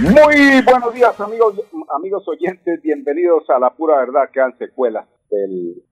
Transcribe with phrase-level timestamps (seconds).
[0.00, 1.60] Muy buenos días amigos,
[1.94, 5.84] amigos oyentes, bienvenidos a la pura verdad que han secuelas del,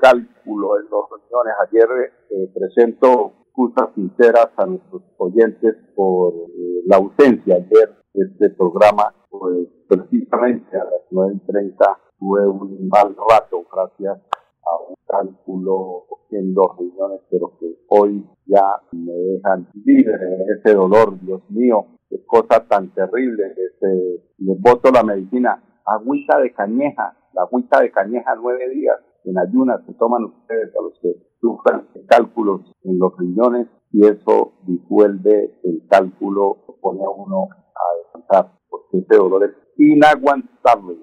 [0.00, 1.54] cálculo en los reuniones.
[1.66, 8.50] Ayer eh, presento excusas sinceras a nuestros oyentes por eh, la ausencia ayer de este
[8.50, 14.16] programa, pues precisamente a las 9.30 tuve un mal rato gracias
[14.62, 20.74] a un cálculo en dos reuniones, pero que hoy ya me dejan libre de ese
[20.74, 21.95] dolor, Dios mío,
[22.26, 23.44] cosa tan terrible.
[23.56, 28.96] Este, les voto la medicina, agüita de cañeja, la agüita de cañeja nueve días
[29.26, 34.52] en ayunas se toman ustedes a los que sufran cálculos en los riñones y eso
[34.66, 40.96] disuelve el cálculo, pone a uno a descansar, porque ese dolor es inaguantable.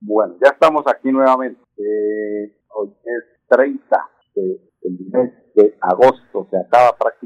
[0.00, 1.60] Bueno, ya estamos aquí nuevamente.
[1.76, 7.17] Eh, hoy es 30 de, el mes de agosto, se acaba prácticamente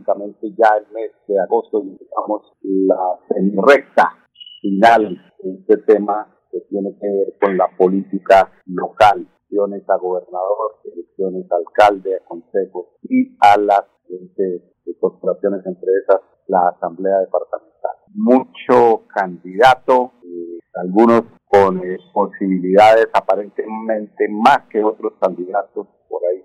[0.56, 3.18] ya el mes de agosto empezamos la
[3.62, 4.12] recta
[4.60, 10.80] final de este tema que tiene que ver con la política local, elecciones a gobernador,
[10.84, 14.62] elecciones a alcalde, a consejo y a las de,
[15.00, 17.92] corporaciones, entre esas la asamblea departamental.
[18.14, 25.86] Mucho candidato, eh, algunos con eh, posibilidades aparentemente más que otros candidatos.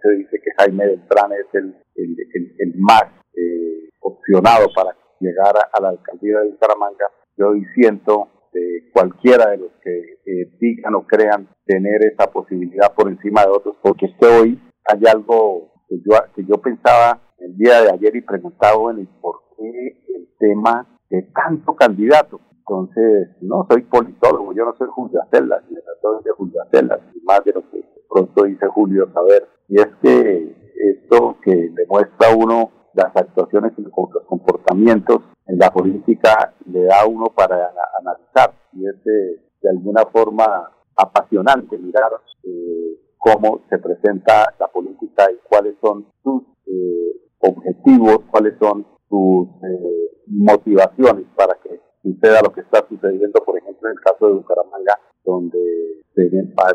[0.09, 6.39] Dice que Jaime Beltrán es el, el, más eh, opcionado para llegar a, la alcaldía
[6.39, 7.05] de Bucaramanga.
[7.37, 12.93] Yo hoy siento de cualquiera de los que eh, digan o crean tener esa posibilidad
[12.93, 17.21] por encima de otros, porque es que hoy hay algo que yo, que yo pensaba
[17.39, 22.39] el día de ayer y preguntaba, bueno, ¿y por qué el tema de tanto candidato?
[22.59, 27.21] Entonces, no soy politólogo, yo no soy Julio Acela, ni soy de Julio Acela, ni
[27.21, 29.47] más de lo que pronto dice Julio Saber.
[29.67, 33.93] Y es que esto que demuestra uno las actuaciones y los
[34.25, 38.53] comportamientos en la política le da a uno para analizar.
[38.73, 42.09] Y es de, alguna forma apasionante mirar
[42.43, 49.47] eh, cómo se presenta la política y cuáles son sus eh, objetivos, cuáles son sus
[49.63, 54.33] eh, motivaciones para que suceda lo que está sucediendo, por ejemplo, en el caso de
[54.33, 55.59] Bucaramanga, donde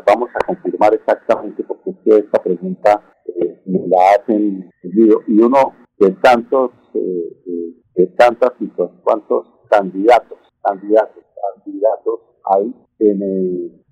[0.05, 6.71] vamos a confirmar exactamente porque es esta pregunta eh, la hacen y uno de tantos
[6.93, 7.43] eh,
[7.95, 11.23] de tantas situaciones, cuántos candidatos, candidatos,
[11.63, 13.83] candidatos hay en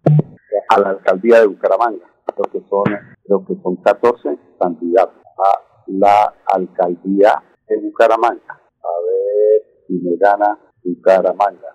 [0.70, 2.84] a la alcaldía de Bucaramanga, creo que son,
[3.24, 8.62] creo que son 14 candidatos a la alcaldía de Bucaramanga.
[8.84, 11.68] A ver si me gana Bucaramanga.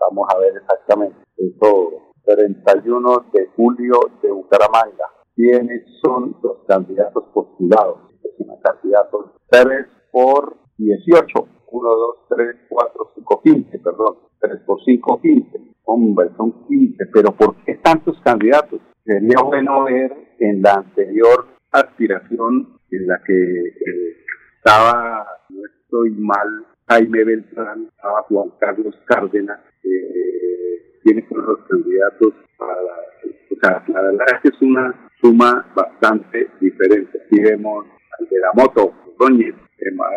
[0.00, 1.16] vamos a ver exactamente.
[1.36, 5.04] Eso, 31 de julio de Bucaramanga.
[5.34, 7.98] ¿Quiénes son los candidatos postulados?
[8.22, 11.48] Es una candidatos 3 por 18.
[11.70, 14.16] 1, 2, 3, 4, 5, 15, perdón.
[14.40, 15.60] 3 por 5, 15.
[15.84, 17.06] Hombre, son 15.
[17.12, 18.80] Pero ¿por qué tantos candidatos?
[19.04, 24.16] Sería bueno ver en la anterior aspiración en la que eh,
[24.56, 26.48] estaba, no estoy mal,
[26.88, 30.63] Jaime Beltrán, estaba Juan Carlos Cárdenas, eh,
[31.04, 35.66] tiene con los candidatos para la, o sea, la verdad es que es una suma
[35.74, 37.20] bastante diferente.
[37.24, 37.86] Aquí vemos
[38.18, 39.54] al de la moto, Doñez,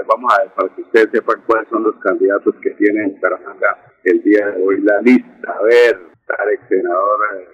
[0.08, 4.24] vamos a ver para que ustedes sepan cuáles son los candidatos que tienen Bucaramanga el
[4.24, 5.52] día de hoy la lista.
[5.52, 7.48] A ver, el senador, a ver,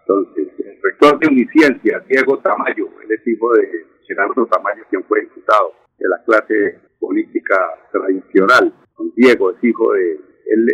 [0.00, 5.20] entonces, el rector de Uniciencia, Diego Tamayo, él es hijo de Gerardo Tamayo, quien fue
[5.22, 7.56] diputado de la clase política
[7.92, 8.72] tradicional.
[8.98, 10.66] Don Diego es hijo de, él,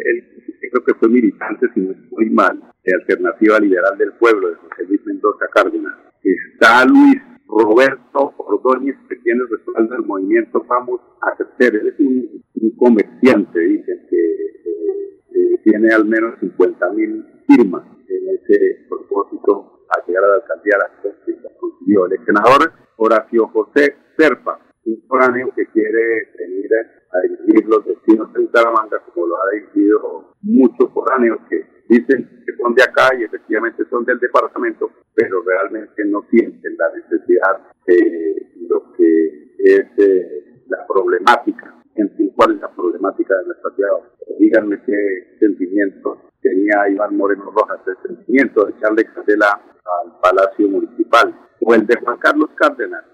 [0.60, 4.84] creo que fue militante, si no estoy mal, de Alternativa Liberal del Pueblo, de José
[4.88, 5.94] Luis Mendoza Cárdenas.
[6.22, 11.76] Está Luis Roberto Ordóñez, que tiene el respaldo del movimiento Vamos a Crecer.
[11.76, 18.86] Él es un, comerciante, dicen, que eh, tiene al menos 50 mil firmas en ese
[18.88, 22.06] propósito a llegar a la alcaldía de la consiguió.
[22.06, 26.70] El senador Horacio José Serpa, un foráneo que quiere venir
[27.12, 32.56] a dirigir los destinos de Bucaramanga, como lo ha dirigido muchos foráneos que dicen que
[32.56, 38.52] son de acá y efectivamente son del departamento, pero realmente no sienten la necesidad de
[38.68, 41.74] lo que es eh, la problemática.
[41.96, 43.90] En fin, ¿cuál es la problemática de nuestra ciudad?
[44.38, 50.68] Díganme qué sentimientos tenía tenía Iván Moreno Rojas, el sentimiento de echarle candela al Palacio
[50.68, 53.04] Municipal, o el de Juan Carlos Cárdenas,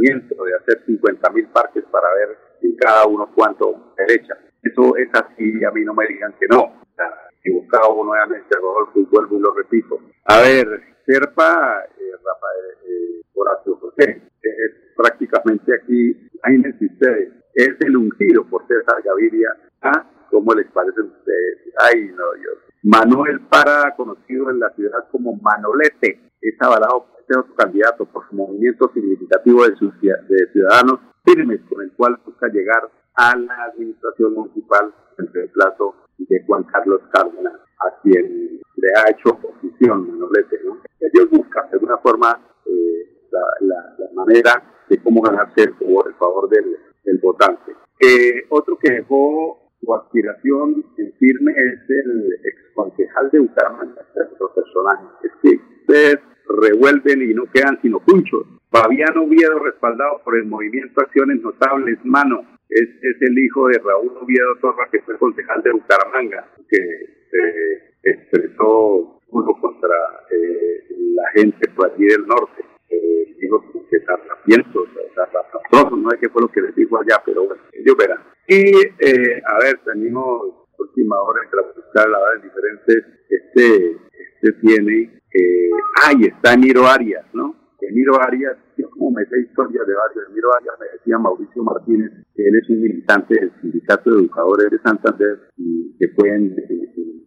[0.00, 4.36] de hacer 50 mil parques para ver en cada uno cuánto derecha.
[4.62, 6.82] Eso es así, a mí no me digan que no.
[7.40, 9.98] equivocado nuevamente, Rodolfo, y vuelvo y lo repito.
[10.24, 10.66] A ver,
[11.06, 18.66] Serpa, eh, Rafael eh, Horacio José, es prácticamente aquí, imagínense ustedes, es el ungido por
[18.66, 19.48] César Gaviria.
[19.82, 20.10] ¿Ah?
[20.30, 21.58] ¿Cómo les parece a ustedes?
[21.92, 22.58] Ay, no, Dios.
[22.82, 28.90] Manuel Para, conocido en la ciudad como Manolete, es avalado otro candidato por su movimiento
[28.92, 29.92] significativo de, sus,
[30.52, 36.64] ciudadanos firmes con el cual busca llegar a la administración municipal en reemplazo de Juan
[36.64, 40.60] Carlos Cárdenas, a quien le ha hecho oposición Manolete.
[40.64, 40.80] ¿no?
[41.00, 46.76] Ellos buscan de alguna forma eh, la, manera de cómo ganarse el favor, del,
[47.22, 47.72] votante.
[48.00, 54.52] Eh, otro que dejó su aspiración en firme es el ex concejal de Bucaramanga, otro
[54.54, 55.04] personaje.
[55.22, 56.18] Es que ustedes
[56.56, 58.46] revuelven y no quedan sino punchos.
[58.70, 64.12] Fabiano Oviedo, respaldado por el movimiento Acciones Notables, Mano, es, es el hijo de Raúl
[64.20, 66.78] Oviedo Torra, que fue concejal de Bucaramanga, que
[67.30, 69.94] se expresó uno contra
[70.30, 70.84] eh,
[71.14, 72.64] la gente por allí del norte.
[72.90, 74.88] Eh, dijo que tarrapientos,
[75.90, 78.20] no sé qué fue lo que les dijo allá, pero bueno, ellos verán.
[78.46, 83.04] Y, eh, a ver, tenemos última hora que la buscar la verdad diferentes.
[83.28, 83.96] Este,
[84.52, 85.70] tiene, eh,
[86.04, 87.54] ahí está Emiro Arias, ¿no?
[87.80, 92.10] Emiro Arias, yo como me sé historias de varios, Emiro Arias me decía Mauricio Martínez,
[92.34, 96.56] que él es un militante del Sindicato de Educadores de Santander y que fue en,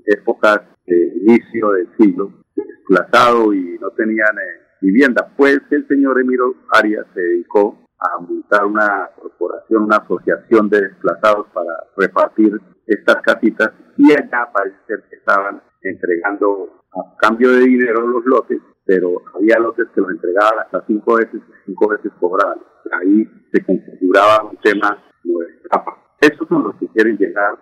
[0.05, 5.33] épocas de inicio del siglo desplazado y no tenían eh, vivienda.
[5.35, 11.47] Pues el señor Emiro Arias se dedicó a montar una corporación, una asociación de desplazados
[11.53, 14.77] para repartir estas casitas y allá parece
[15.09, 16.83] que estaban entregando
[17.17, 21.89] cambio de dinero los lotes, pero había lotes que los entregaban hasta cinco veces, cinco
[21.89, 22.59] veces cobraban.
[22.91, 25.97] Ahí se configuraba un tema de escapa.
[26.21, 27.57] Esos son los que quieren llegar a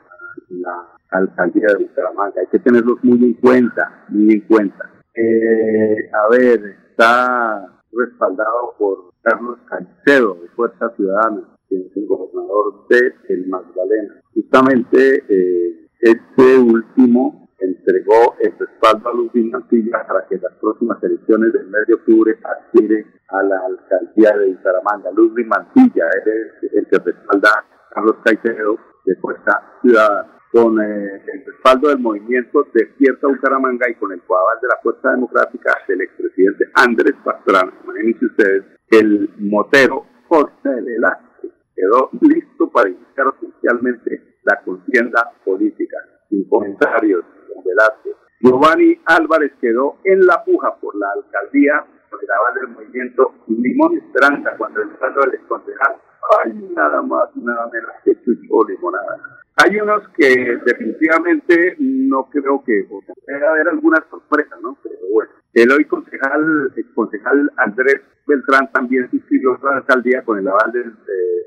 [0.50, 2.42] la alcaldía de Bucaramanga.
[2.42, 4.92] Hay que tenerlos muy en cuenta, muy en cuenta.
[5.16, 12.88] Eh, a ver, está respaldado por Carlos Caicedo de Fuerza Ciudadana, quien es el gobernador
[12.90, 14.22] de El Magdalena.
[14.34, 21.54] Justamente eh, este último entregó el respaldo a Ludwig Mantilla para que las próximas elecciones
[21.54, 25.12] del mes de octubre aspire a la alcaldía de Bucaramanga.
[25.12, 31.46] Ludwig Mantilla es el que respalda a Carlos Caicedo de Fuerza Ciudadana con eh, el
[31.46, 36.63] respaldo del movimiento Despierta Bucaramanga y con el coabal de la Fuerza Democrática del expresidente
[36.75, 37.74] Andrés Pastrana.
[37.84, 45.98] Imagínense ustedes, el motero José Velázquez quedó listo para iniciar oficialmente la contienda política.
[46.30, 47.25] Sin comentarios,
[47.65, 48.13] con Velázquez.
[48.39, 51.85] Giovanni Álvarez quedó en la puja por la alcaldía
[52.15, 55.95] aval del movimiento Limón Esperanza cuando el estado del concejal.
[56.44, 59.19] Ay, nada más, nada menos que Chucho Limonada.
[59.57, 64.77] Hay unos que definitivamente no creo que pueda haber algunas sorpresas, ¿no?
[64.83, 70.47] Pero bueno, el hoy concejal, el concejal Andrés Beltrán también suscribió la alcaldía con el
[70.47, 70.94] aval del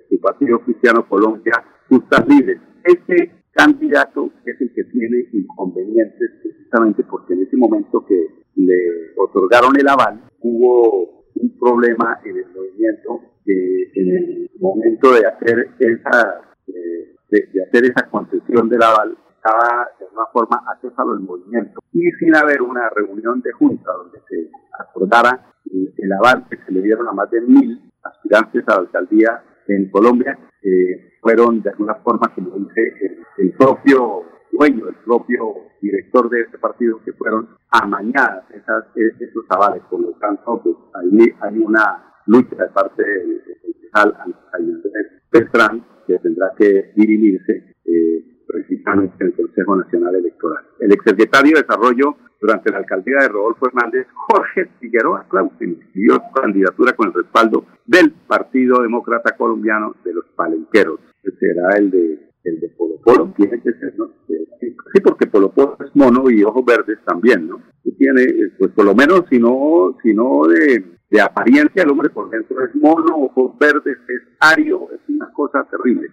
[0.08, 2.60] su partido Cristiano Colombia, Justas Libres.
[2.84, 4.30] Este candidato
[4.78, 11.58] que tiene inconvenientes precisamente porque en ese momento que le otorgaron el aval hubo un
[11.58, 18.08] problema en el movimiento que en el momento de hacer esa eh, de, hacer esa
[18.08, 21.80] concesión del aval estaba de alguna forma acéfalo el movimiento.
[21.92, 26.82] Y sin haber una reunión de junta donde se acordara el, aval que se le
[26.82, 31.94] dieron a más de mil aspirantes a la alcaldía en Colombia eh, fueron de alguna
[31.96, 32.94] forma, como dice
[33.38, 34.22] el, propio
[34.58, 39.82] dueño, el propio director de este partido, que fueron amañadas esas, esos avales.
[39.88, 44.16] Por lo tanto, pues, ahí hay una lucha de parte del concejal
[44.52, 50.64] Andrés Beltrán que tendrá que dirimirse eh, precisamente en el Consejo Nacional Electoral.
[50.80, 56.32] El exsecretario de Desarrollo durante la alcaldía de Rodolfo Hernández, Jorge Figueroa Clausen, dio su
[56.40, 61.00] candidatura con el respaldo del Partido Demócrata Colombiano de los Palenqueros.
[61.38, 64.10] será el de el de Polo Polo, tiene que ser, ¿no?
[64.28, 67.60] Sí, porque Polo Polo es mono y ojos verdes también, ¿no?
[67.84, 68.24] Y tiene,
[68.58, 72.62] pues por lo menos, si no, si no de de apariencia el hombre por dentro
[72.64, 76.08] es mono, ojos verdes, es ario, es una cosa terrible.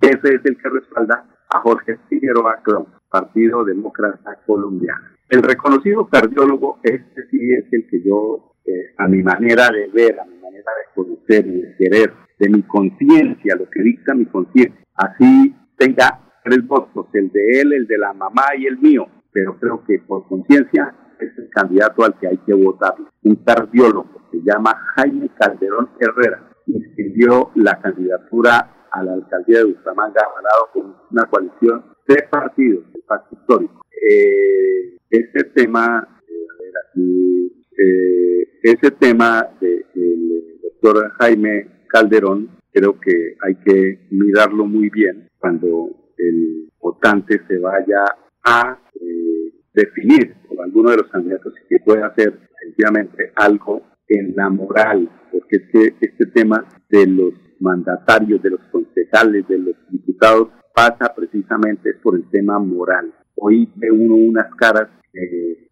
[0.00, 5.08] Ese es el que respalda a Jorge Figueroa Clon, Partido Demócrata Colombiano.
[5.28, 10.20] El reconocido cardiólogo, este sí es el que yo, eh, a mi manera de ver,
[10.20, 14.26] a mi manera de conocer y de querer, de mi conciencia, lo que dicta mi
[14.26, 19.06] conciencia, así tenga tres votos, el de él, el de la mamá y el mío,
[19.32, 22.94] pero creo que por conciencia es el candidato al que hay que votar.
[23.22, 26.48] Un cardiólogo se llama Jaime Calderón Herrera.
[26.66, 33.02] Inscribió la candidatura a la alcaldía de Bustamanga avalado con una coalición de partidos, el
[33.02, 33.84] pacto histórico.
[33.90, 43.54] Eh, este tema, eh, aquí, eh, ese tema del doctor Jaime Calderón, creo que hay
[43.56, 48.04] que mirarlo muy bien cuando el votante se vaya
[48.44, 54.34] a eh, definir por alguno de los candidatos y que pueda hacer efectivamente algo en
[54.34, 59.76] la moral, porque es que este tema de los mandatarios, de los concejales, de los
[59.90, 63.12] diputados, pasa precisamente por el tema moral.
[63.36, 65.67] Hoy ve uno unas caras ellos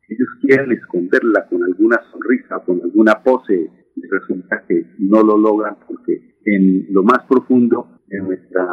[0.47, 3.71] quieren esconderla con alguna sonrisa, con alguna pose,
[4.11, 8.67] resulta que no lo logran porque en lo más profundo de nuestra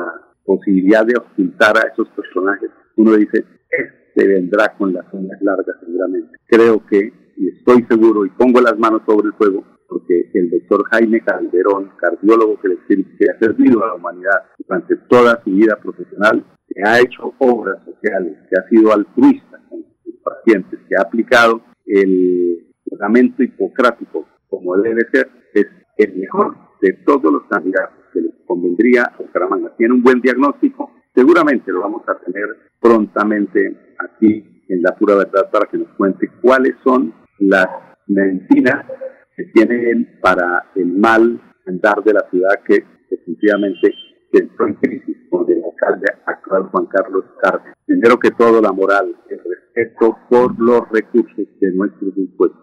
[0.45, 6.37] posibilidad de ocultar a esos personajes, uno dice, este vendrá con las uñas largas seguramente.
[6.47, 10.83] Creo que, y estoy seguro, y pongo las manos sobre el fuego, porque el doctor
[10.91, 16.45] Jaime Calderón, cardiólogo que, que ha servido a la humanidad durante toda su vida profesional,
[16.67, 19.52] que ha hecho obras sociales, que ha sido altruista
[20.23, 25.65] pacientes, que ha aplicado el juramento hipocrático como debe ser, es
[25.97, 29.75] el mejor de todos los candidatos que les convendría a Bucaramanga.
[29.77, 32.45] Tiene un buen diagnóstico, seguramente lo vamos a tener
[32.79, 37.67] prontamente aquí en la pura verdad para que nos cuente cuáles son las
[38.07, 38.85] medicinas
[39.35, 43.91] que tiene él para el mal andar de la ciudad que definitivamente
[44.39, 47.77] entró en crisis con el alcalde actual Juan Carlos Cárdenas.
[47.85, 52.59] Primero que todo la moral, el respeto por los recursos de nuestros impuestos.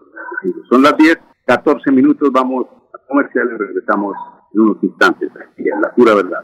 [0.69, 4.15] Son las 10, 14 minutos, vamos a comerciales, regresamos
[4.53, 6.43] en unos instantes aquí en la pura verdad.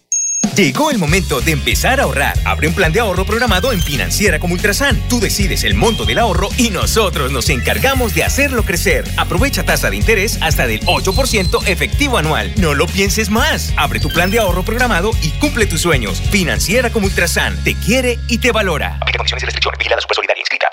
[0.55, 2.33] Llegó el momento de empezar a ahorrar.
[2.43, 4.99] Abre un plan de ahorro programado en Financiera como Ultrasan.
[5.07, 9.05] Tú decides el monto del ahorro y nosotros nos encargamos de hacerlo crecer.
[9.17, 12.51] Aprovecha tasa de interés hasta del 8% efectivo anual.
[12.59, 13.73] No lo pienses más.
[13.77, 16.19] Abre tu plan de ahorro programado y cumple tus sueños.
[16.19, 18.97] Financiera como Ultrasan te quiere y te valora.
[18.99, 19.79] Aplica condiciones y restricciones.
[19.79, 20.67] Vigilada Solidaria inscrita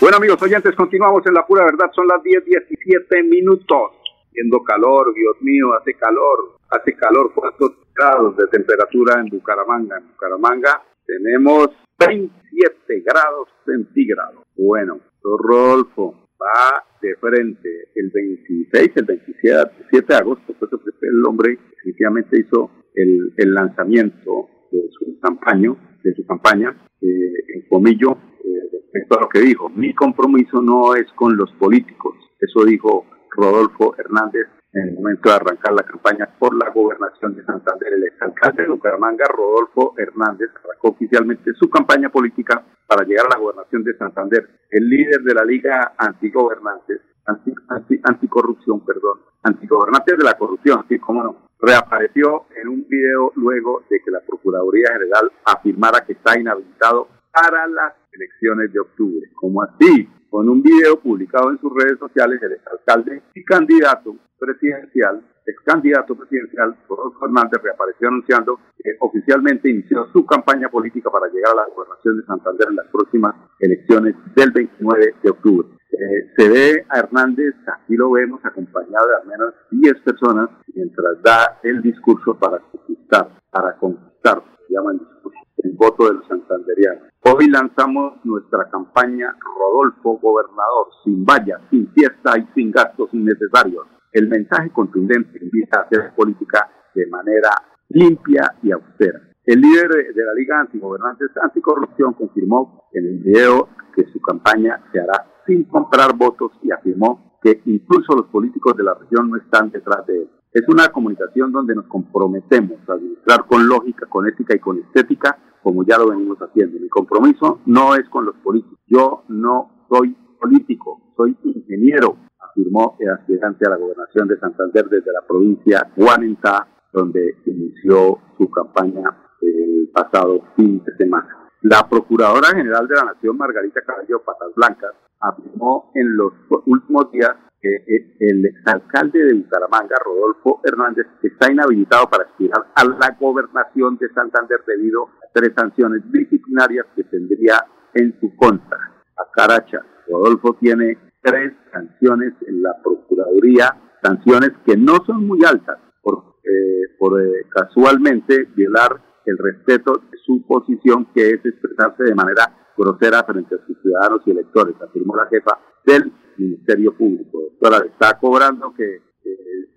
[0.00, 1.90] Bueno amigos oyentes, continuamos en la pura verdad.
[1.92, 4.05] Son las 10, 17 minutos
[4.36, 9.98] haciendo calor, Dios mío, hace calor, hace calor, ¿cuántos grados de temperatura en Bucaramanga?
[9.98, 14.42] En Bucaramanga tenemos 27 grados centígrados.
[14.56, 22.40] Bueno, Rodolfo va de frente el 26, el 27 de agosto, pues el hombre definitivamente
[22.40, 29.22] hizo el, lanzamiento de su campaña, de su campaña, eh, en comillo, eh, respecto a
[29.22, 29.70] lo que dijo.
[29.70, 35.34] Mi compromiso no es con los políticos, eso dijo Rodolfo Hernández en el momento de
[35.36, 37.92] arrancar la campaña por la gobernación de Santander.
[37.92, 43.40] El exalcalde de Bucaramanga, Rodolfo Hernández, arrancó oficialmente su campaña política para llegar a la
[43.40, 44.48] gobernación de Santander.
[44.70, 50.98] El líder de la Liga Antigobernantes, anti, anti, anticorrupción, perdón, antigobernantes de la corrupción, sí,
[50.98, 56.38] cómo no, reapareció en un video luego de que la Procuraduría General afirmara que está
[56.38, 59.30] inhabilitado para las elecciones de octubre.
[59.34, 60.08] ¿Cómo así?
[60.36, 66.14] Con un video publicado en sus redes sociales, el exalcalde y candidato presidencial, ex candidato
[66.14, 71.74] presidencial, Rodolfo Hernández, reapareció anunciando que oficialmente inició su campaña política para llegar a la
[71.74, 75.68] gobernación de Santander en las próximas elecciones del 29 de octubre.
[75.90, 81.22] Eh, se ve a Hernández, aquí lo vemos, acompañado de al menos 10 personas, mientras
[81.22, 86.28] da el discurso para conquistar, para conquistar, se llama el discurso, el voto de los
[86.28, 87.15] santanderianos.
[87.28, 93.84] Hoy lanzamos nuestra campaña Rodolfo Gobernador, sin vallas, sin fiesta y sin gastos innecesarios.
[94.12, 97.50] El mensaje contundente invita a hacer política de manera
[97.88, 99.20] limpia y austera.
[99.44, 105.00] El líder de la Liga Antigobernantes Anticorrupción confirmó en el video que su campaña se
[105.00, 109.72] hará sin comprar votos y afirmó que incluso los políticos de la región no están
[109.72, 110.30] detrás de él.
[110.52, 115.36] Es una comunicación donde nos comprometemos a administrar con lógica, con ética y con estética,
[115.66, 116.78] como ya lo venimos haciendo.
[116.78, 118.78] Mi compromiso no es con los políticos.
[118.86, 125.12] Yo no soy político, soy ingeniero, afirmó el aspirante a la gobernación de Santander desde
[125.12, 131.50] la provincia Guanentá, donde inició su campaña el pasado fin de semana.
[131.62, 136.32] La Procuradora General de la Nación, Margarita Cabello Patas Blancas, afirmó en los
[136.66, 143.16] últimos días que el exalcalde de Bucaramanga, Rodolfo Hernández, está inhabilitado para aspirar a la
[143.18, 148.78] gobernación de Santander debido a tres sanciones disciplinarias que tendría en su contra.
[149.16, 155.78] A Caracha, Rodolfo tiene tres sanciones en la Procuraduría, sanciones que no son muy altas
[156.02, 162.14] por, eh, por eh, casualmente violar el respeto de su posición, que es expresarse de
[162.14, 162.44] manera
[162.76, 167.40] grosera frente a sus ciudadanos y electores, afirmó la jefa del Ministerio Público.
[167.40, 169.02] Doctora, está cobrando que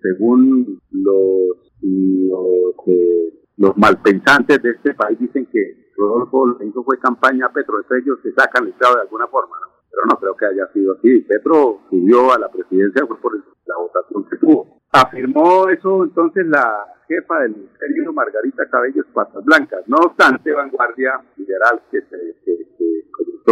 [0.00, 6.98] según los, los, eh, los malpensantes de este país dicen que Rodolfo que hizo fue
[6.98, 9.80] campaña a Petro, ellos se sacan el de alguna forma, ¿no?
[9.90, 11.20] pero no creo que haya sido así.
[11.20, 14.80] Petro subió a la presidencia fue por la votación que tuvo.
[14.92, 19.82] Afirmó eso entonces la jefa del ministerio, Margarita Cabello Patas Blancas.
[19.88, 22.60] No obstante, Vanguardia Liberal, que se que,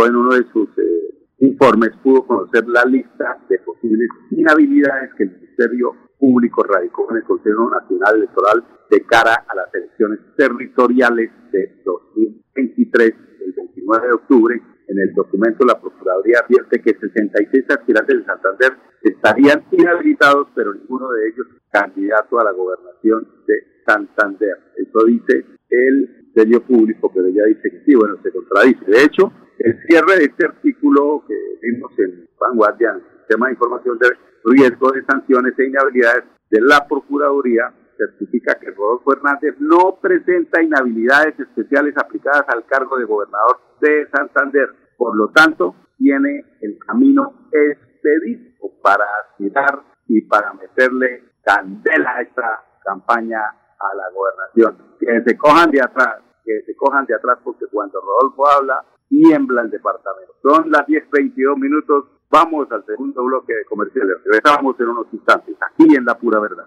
[0.07, 5.31] en uno de sus eh, informes, pudo conocer la lista de posibles inhabilidades que el
[5.31, 11.83] Ministerio Público radicó en el Consejo Nacional Electoral de cara a las elecciones territoriales de
[11.85, 13.15] 2023,
[13.47, 18.73] el 29 de octubre, en el documento la Procuraduría advierte que 66 aspirantes de Santander
[19.03, 23.55] estarían inhabilitados, pero ninguno de ellos candidato a la gobernación de
[23.87, 24.57] Santander.
[24.77, 28.85] Eso dice el Ministerio Público, pero ella dice que sí, bueno, se contradice.
[28.87, 33.53] De hecho, el cierre de este artículo que vimos en Vanguardia, en el sistema de
[33.53, 34.09] información de
[34.45, 41.39] riesgo de sanciones e inhabilidades de la Procuraduría, certifica que Rodolfo Hernández no presenta inhabilidades
[41.39, 44.69] especiales aplicadas al cargo de gobernador de Santander.
[44.97, 52.65] Por lo tanto, tiene el camino expedito para aspirar y para meterle candela a esta
[52.85, 54.97] campaña a la gobernación.
[54.99, 59.63] Que se cojan de atrás, que se cojan de atrás porque cuando Rodolfo habla, tiembla
[59.63, 60.35] el departamento.
[60.43, 62.05] Son las 10.22 minutos.
[62.31, 64.17] Vamos al segundo bloque de comerciales.
[64.25, 66.67] Regresamos en unos instantes, aquí en La Pura Verdad.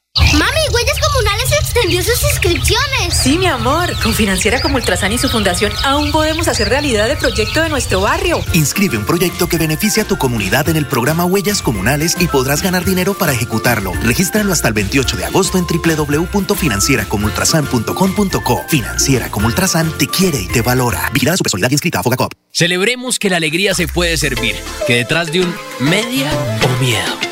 [0.17, 3.13] Mami, Huellas Comunales extendió sus inscripciones.
[3.13, 3.97] Sí, mi amor.
[4.03, 8.01] Con Financiera como Ultrasan y su fundación aún podemos hacer realidad el proyecto de nuestro
[8.01, 8.43] barrio.
[8.51, 12.61] Inscribe un proyecto que beneficia a tu comunidad en el programa Huellas Comunales y podrás
[12.61, 13.93] ganar dinero para ejecutarlo.
[14.03, 18.65] Regístralo hasta el 28 de agosto en www.financieracomultrasan.com.co.
[18.67, 21.09] Financiera como Ultrasan te quiere y te valora.
[21.13, 22.33] Vigilada su personalidad inscrita a Fogacop.
[22.51, 26.29] Celebremos que la alegría se puede servir, que detrás de un media
[26.63, 27.31] o miedo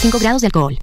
[0.09, 0.77] grados de alcohol.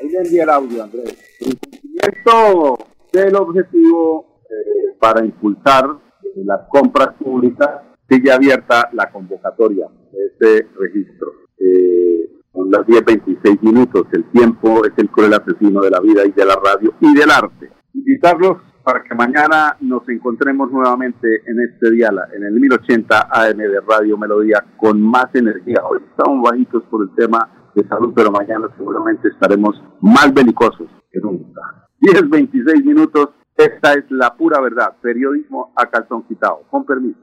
[0.00, 1.16] Ahí le envía el audio, Andrés.
[1.40, 2.78] El cumplimiento
[3.12, 5.98] del objetivo eh, para impulsar
[6.36, 11.32] las compras públicas sigue abierta la convocatoria de este registro.
[11.58, 14.06] Eh, son las 10.26 minutos.
[14.12, 17.30] El tiempo es el cruel asesino de la vida y de la radio y del
[17.30, 17.70] arte.
[17.94, 23.80] Invitarlos para que mañana nos encontremos nuevamente en este diala, en el 1080 AM de
[23.80, 25.82] Radio Melodía, con más energía.
[25.90, 31.18] Hoy estamos bajitos por el tema de salud, pero mañana seguramente estaremos más belicosos que
[31.18, 31.88] nunca.
[32.00, 36.62] 10.26 minutos, esta es la pura verdad, periodismo a calzón quitado.
[36.70, 37.18] Con permiso.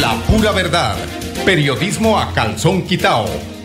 [0.00, 0.96] La pura verdad,
[1.44, 3.26] periodismo a calzón quitado,